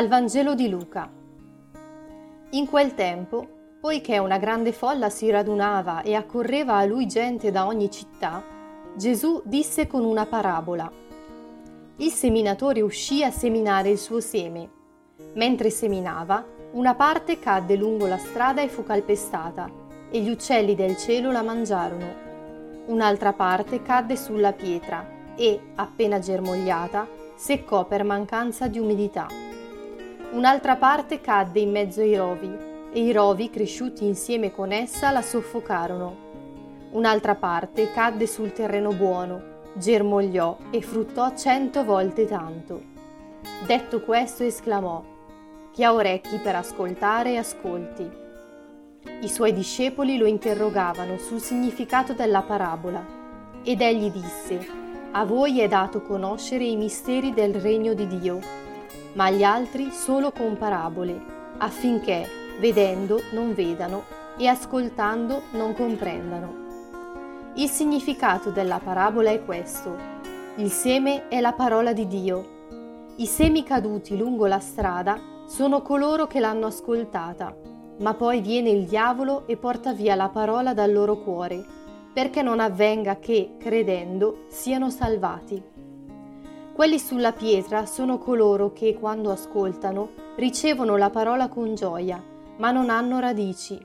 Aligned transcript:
Dal 0.00 0.08
Vangelo 0.08 0.54
di 0.54 0.70
Luca. 0.70 1.10
In 2.52 2.66
quel 2.66 2.94
tempo, 2.94 3.46
poiché 3.82 4.16
una 4.16 4.38
grande 4.38 4.72
folla 4.72 5.10
si 5.10 5.28
radunava 5.28 6.00
e 6.00 6.14
accorreva 6.14 6.76
a 6.76 6.86
lui 6.86 7.06
gente 7.06 7.50
da 7.50 7.66
ogni 7.66 7.90
città, 7.90 8.42
Gesù 8.96 9.42
disse 9.44 9.86
con 9.86 10.02
una 10.06 10.24
parabola. 10.24 10.90
Il 11.96 12.10
seminatore 12.12 12.80
uscì 12.80 13.22
a 13.22 13.30
seminare 13.30 13.90
il 13.90 13.98
suo 13.98 14.20
seme. 14.20 14.70
Mentre 15.34 15.68
seminava, 15.68 16.46
una 16.72 16.94
parte 16.94 17.38
cadde 17.38 17.76
lungo 17.76 18.06
la 18.06 18.16
strada 18.16 18.62
e 18.62 18.68
fu 18.68 18.82
calpestata, 18.82 19.70
e 20.10 20.22
gli 20.22 20.30
uccelli 20.30 20.74
del 20.74 20.96
cielo 20.96 21.30
la 21.30 21.42
mangiarono. 21.42 22.14
Un'altra 22.86 23.34
parte 23.34 23.82
cadde 23.82 24.16
sulla 24.16 24.54
pietra 24.54 25.06
e, 25.36 25.60
appena 25.74 26.18
germogliata, 26.18 27.06
seccò 27.36 27.84
per 27.84 28.02
mancanza 28.02 28.66
di 28.66 28.78
umidità. 28.78 29.49
Un'altra 30.32 30.76
parte 30.76 31.20
cadde 31.20 31.58
in 31.58 31.72
mezzo 31.72 32.00
ai 32.02 32.14
rovi, 32.14 32.56
e 32.92 33.00
i 33.00 33.10
rovi, 33.10 33.50
cresciuti 33.50 34.06
insieme 34.06 34.52
con 34.52 34.70
essa, 34.70 35.10
la 35.10 35.22
soffocarono. 35.22 36.28
Un'altra 36.92 37.34
parte 37.34 37.90
cadde 37.90 38.28
sul 38.28 38.52
terreno 38.52 38.92
buono, 38.92 39.42
germogliò 39.74 40.56
e 40.70 40.82
fruttò 40.82 41.34
cento 41.34 41.82
volte 41.82 42.26
tanto. 42.26 42.80
Detto 43.66 44.02
questo, 44.02 44.44
esclamò: 44.44 45.02
Chi 45.72 45.82
ha 45.82 45.92
orecchi 45.92 46.36
per 46.36 46.54
ascoltare, 46.54 47.36
ascolti. 47.36 48.08
I 49.22 49.28
suoi 49.28 49.52
discepoli 49.52 50.16
lo 50.16 50.26
interrogavano 50.26 51.18
sul 51.18 51.40
significato 51.40 52.12
della 52.12 52.42
parabola, 52.42 53.04
ed 53.64 53.80
egli 53.80 54.10
disse: 54.12 54.64
A 55.10 55.24
voi 55.24 55.58
è 55.58 55.66
dato 55.66 56.02
conoscere 56.02 56.62
i 56.62 56.76
misteri 56.76 57.34
del 57.34 57.54
regno 57.54 57.94
di 57.94 58.06
Dio 58.06 58.68
ma 59.14 59.24
agli 59.24 59.42
altri 59.42 59.90
solo 59.90 60.30
con 60.32 60.56
parabole, 60.56 61.20
affinché, 61.58 62.26
vedendo, 62.58 63.20
non 63.32 63.54
vedano 63.54 64.04
e 64.38 64.46
ascoltando 64.46 65.42
non 65.52 65.74
comprendano. 65.74 66.68
Il 67.54 67.68
significato 67.68 68.50
della 68.50 68.78
parabola 68.78 69.30
è 69.30 69.44
questo. 69.44 69.94
Il 70.56 70.70
seme 70.70 71.28
è 71.28 71.40
la 71.40 71.52
parola 71.52 71.92
di 71.92 72.06
Dio. 72.06 72.58
I 73.16 73.26
semi 73.26 73.64
caduti 73.64 74.16
lungo 74.16 74.46
la 74.46 74.60
strada 74.60 75.18
sono 75.46 75.82
coloro 75.82 76.26
che 76.26 76.38
l'hanno 76.38 76.66
ascoltata, 76.66 77.54
ma 77.98 78.14
poi 78.14 78.40
viene 78.40 78.70
il 78.70 78.86
diavolo 78.86 79.46
e 79.46 79.56
porta 79.56 79.92
via 79.92 80.14
la 80.14 80.28
parola 80.28 80.72
dal 80.72 80.92
loro 80.92 81.18
cuore, 81.18 81.62
perché 82.12 82.40
non 82.40 82.60
avvenga 82.60 83.18
che, 83.18 83.56
credendo, 83.58 84.44
siano 84.48 84.90
salvati. 84.90 85.62
Quelli 86.80 86.98
sulla 86.98 87.32
pietra 87.32 87.84
sono 87.84 88.16
coloro 88.16 88.72
che, 88.72 88.96
quando 88.98 89.30
ascoltano, 89.30 90.12
ricevono 90.36 90.96
la 90.96 91.10
parola 91.10 91.48
con 91.48 91.74
gioia, 91.74 92.24
ma 92.56 92.70
non 92.70 92.88
hanno 92.88 93.18
radici. 93.18 93.78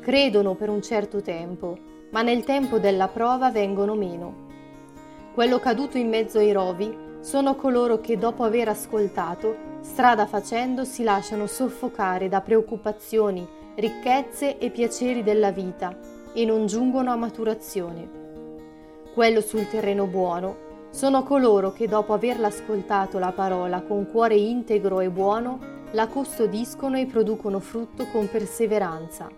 Credono 0.00 0.54
per 0.54 0.70
un 0.70 0.80
certo 0.80 1.20
tempo, 1.20 1.76
ma 2.10 2.22
nel 2.22 2.42
tempo 2.42 2.78
della 2.78 3.08
prova 3.08 3.50
vengono 3.50 3.94
meno. 3.94 4.34
Quello 5.34 5.58
caduto 5.58 5.98
in 5.98 6.08
mezzo 6.08 6.38
ai 6.38 6.52
rovi 6.52 6.96
sono 7.20 7.54
coloro 7.54 8.00
che, 8.00 8.16
dopo 8.16 8.44
aver 8.44 8.68
ascoltato, 8.68 9.54
strada 9.82 10.24
facendo 10.24 10.84
si 10.84 11.02
lasciano 11.02 11.46
soffocare 11.46 12.30
da 12.30 12.40
preoccupazioni, 12.40 13.46
ricchezze 13.74 14.56
e 14.56 14.70
piaceri 14.70 15.22
della 15.22 15.50
vita 15.50 15.94
e 16.32 16.46
non 16.46 16.64
giungono 16.64 17.12
a 17.12 17.16
maturazione. 17.16 18.08
Quello 19.12 19.42
sul 19.42 19.68
terreno 19.68 20.06
buono 20.06 20.70
sono 20.92 21.22
coloro 21.22 21.72
che 21.72 21.88
dopo 21.88 22.12
averla 22.12 22.48
ascoltato 22.48 23.18
la 23.18 23.32
parola 23.32 23.80
con 23.80 24.08
cuore 24.10 24.36
integro 24.36 25.00
e 25.00 25.08
buono, 25.08 25.58
la 25.92 26.06
custodiscono 26.06 26.98
e 26.98 27.06
producono 27.06 27.60
frutto 27.60 28.06
con 28.06 28.28
perseveranza. 28.30 29.28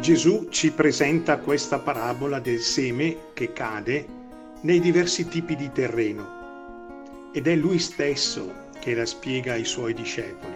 Gesù 0.00 0.48
ci 0.48 0.72
presenta 0.72 1.38
questa 1.38 1.78
parabola 1.78 2.40
del 2.40 2.58
seme 2.58 3.16
che 3.32 3.52
cade 3.52 4.19
nei 4.62 4.78
diversi 4.78 5.26
tipi 5.26 5.56
di 5.56 5.72
terreno 5.72 7.30
ed 7.32 7.46
è 7.46 7.54
lui 7.54 7.78
stesso 7.78 8.68
che 8.78 8.94
la 8.94 9.06
spiega 9.06 9.54
ai 9.54 9.64
suoi 9.64 9.94
discepoli. 9.94 10.52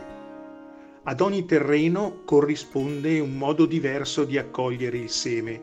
Ad 1.05 1.21
ogni 1.21 1.47
terreno 1.47 2.23
corrisponde 2.25 3.19
un 3.21 3.37
modo 3.37 3.65
diverso 3.65 4.25
di 4.25 4.37
accogliere 4.37 4.99
il 4.99 5.09
seme, 5.09 5.61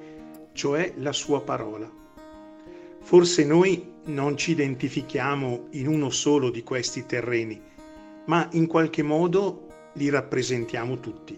cioè 0.53 0.94
la 0.97 1.12
sua 1.12 1.41
parola. 1.41 1.90
Forse 3.01 3.46
noi 3.46 3.94
non 4.06 4.38
ci 4.38 4.51
identifichiamo 4.51 5.68
in 5.72 5.88
uno 5.88 6.09
solo 6.09 6.50
di 6.50 6.63
questi 6.63 7.06
terreni, 7.06 7.62
ma 8.25 8.47
in 8.53 8.66
qualche 8.66 9.03
modo 9.03 9.68
li 9.94 10.09
rappresentiamo 10.09 11.00
tutti. 11.00 11.38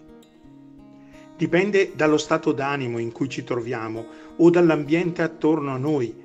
Dipende 1.36 1.92
dallo 1.96 2.18
stato 2.18 2.54
d'animo 2.54 2.98
in 2.98 3.12
cui 3.12 3.28
ci 3.28 3.44
troviamo 3.44 4.06
o 4.38 4.50
dall'ambiente 4.50 5.22
attorno 5.22 5.74
a 5.74 5.78
noi 5.78 6.23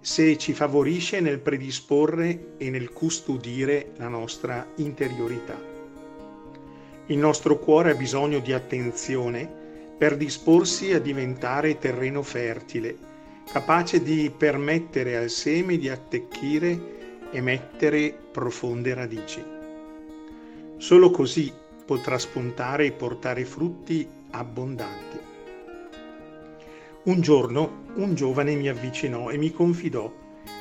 se 0.00 0.38
ci 0.38 0.52
favorisce 0.52 1.20
nel 1.20 1.40
predisporre 1.40 2.54
e 2.56 2.70
nel 2.70 2.90
custodire 2.90 3.92
la 3.96 4.08
nostra 4.08 4.66
interiorità. 4.76 5.60
Il 7.06 7.18
nostro 7.18 7.58
cuore 7.58 7.90
ha 7.90 7.94
bisogno 7.94 8.38
di 8.38 8.52
attenzione 8.52 9.58
per 9.98 10.16
disporsi 10.16 10.92
a 10.92 10.98
diventare 10.98 11.78
terreno 11.78 12.22
fertile, 12.22 12.96
capace 13.52 14.02
di 14.02 14.32
permettere 14.34 15.16
al 15.16 15.28
seme 15.28 15.76
di 15.76 15.88
attecchire 15.88 17.28
e 17.30 17.40
mettere 17.40 18.16
profonde 18.32 18.94
radici. 18.94 19.44
Solo 20.78 21.10
così 21.10 21.52
potrà 21.84 22.16
spuntare 22.16 22.86
e 22.86 22.92
portare 22.92 23.44
frutti 23.44 24.08
abbondanti. 24.30 25.19
Un 27.02 27.22
giorno 27.22 27.84
un 27.94 28.14
giovane 28.14 28.54
mi 28.56 28.68
avvicinò 28.68 29.30
e 29.30 29.38
mi 29.38 29.50
confidò 29.52 30.12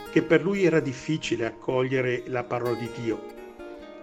che 0.09 0.21
per 0.21 0.41
lui 0.41 0.63
era 0.63 0.79
difficile 0.79 1.45
accogliere 1.45 2.23
la 2.27 2.45
parola 2.45 2.77
di 2.77 2.89
Dio, 3.01 3.21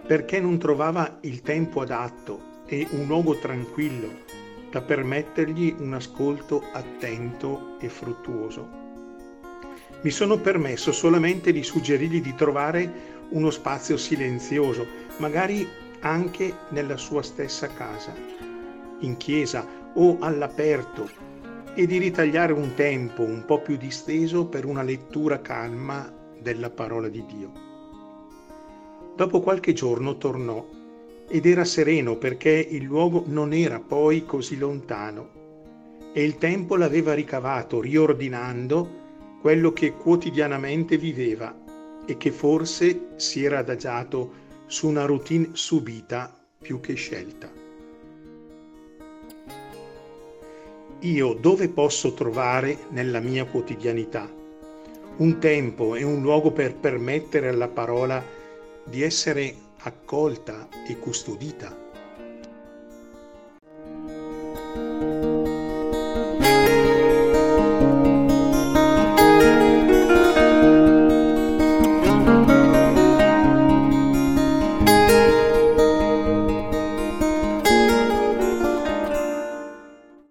perché 0.05 0.39
non 0.39 0.59
trovava 0.59 1.17
il 1.21 1.41
tempo 1.41 1.81
adatto 1.81 2.61
e 2.67 2.85
un 2.91 3.07
luogo 3.07 3.37
tranquillo 3.37 4.19
da 4.69 4.81
permettergli 4.83 5.77
un 5.79 5.95
ascolto 5.95 6.61
attento 6.73 7.79
e 7.79 7.89
fruttuoso. 7.89 8.69
Mi 10.01 10.11
sono 10.11 10.37
permesso 10.37 10.91
solamente 10.91 11.51
di 11.51 11.63
suggerirgli 11.63 12.21
di 12.21 12.35
trovare 12.35 13.15
uno 13.29 13.49
spazio 13.49 13.97
silenzioso, 13.97 14.85
magari 15.17 15.67
anche 16.01 16.53
nella 16.69 16.97
sua 16.97 17.23
stessa 17.23 17.65
casa, 17.73 18.13
in 18.99 19.17
chiesa 19.17 19.65
o 19.95 20.17
all'aperto 20.19 21.26
e 21.79 21.85
di 21.85 21.99
ritagliare 21.99 22.53
un 22.53 22.73
tempo 22.73 23.21
un 23.21 23.45
po' 23.45 23.61
più 23.61 23.77
disteso 23.77 24.47
per 24.47 24.65
una 24.65 24.81
lettura 24.81 25.41
calma 25.41 26.11
della 26.41 26.71
parola 26.71 27.07
di 27.07 27.23
Dio. 27.27 27.51
Dopo 29.15 29.41
qualche 29.41 29.73
giorno 29.73 30.17
tornò 30.17 30.67
ed 31.29 31.45
era 31.45 31.63
sereno 31.65 32.15
perché 32.15 32.49
il 32.49 32.81
luogo 32.81 33.25
non 33.27 33.53
era 33.53 33.79
poi 33.79 34.25
così 34.25 34.57
lontano 34.57 35.29
e 36.13 36.23
il 36.23 36.37
tempo 36.37 36.77
l'aveva 36.77 37.13
ricavato 37.13 37.79
riordinando 37.79 39.37
quello 39.39 39.71
che 39.71 39.93
quotidianamente 39.93 40.97
viveva 40.97 41.55
e 42.07 42.17
che 42.17 42.31
forse 42.31 43.09
si 43.17 43.43
era 43.43 43.59
adagiato 43.59 44.31
su 44.65 44.87
una 44.87 45.05
routine 45.05 45.49
subita 45.51 46.35
più 46.59 46.79
che 46.79 46.95
scelta. 46.95 47.66
Io 51.01 51.33
dove 51.33 51.69
posso 51.69 52.13
trovare 52.13 52.77
nella 52.89 53.19
mia 53.19 53.45
quotidianità 53.45 54.27
un 55.17 55.39
tempo 55.39 55.95
e 55.95 56.03
un 56.03 56.21
luogo 56.21 56.51
per 56.51 56.75
permettere 56.75 57.49
alla 57.49 57.67
parola 57.67 58.23
di 58.83 59.01
essere 59.01 59.53
accolta 59.79 60.67
e 60.87 60.97
custodita. 60.97 61.86